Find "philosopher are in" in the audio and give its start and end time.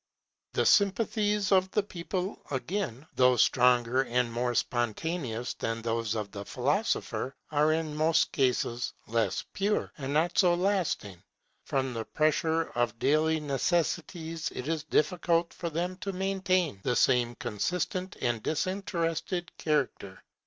6.43-7.95